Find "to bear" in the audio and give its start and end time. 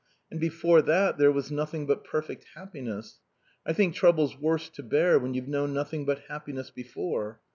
4.69-5.19